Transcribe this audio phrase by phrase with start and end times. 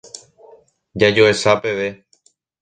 [0.99, 1.89] Jajoecha peve.